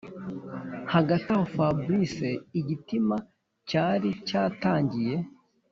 hagati 0.93 1.27
aho 1.33 1.45
fabric 1.55 2.17
igitima 2.59 3.15
cyari 3.69 4.09
cyatangiye 4.27 5.15